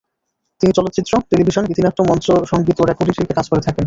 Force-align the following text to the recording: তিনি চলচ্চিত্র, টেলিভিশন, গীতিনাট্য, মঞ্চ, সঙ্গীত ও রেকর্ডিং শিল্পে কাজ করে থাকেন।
তিনি 0.61 0.71
চলচ্চিত্র, 0.73 1.13
টেলিভিশন, 1.29 1.63
গীতিনাট্য, 1.65 1.99
মঞ্চ, 2.09 2.27
সঙ্গীত 2.51 2.77
ও 2.81 2.83
রেকর্ডিং 2.85 3.13
শিল্পে 3.13 3.33
কাজ 3.33 3.45
করে 3.49 3.61
থাকেন। 3.61 3.79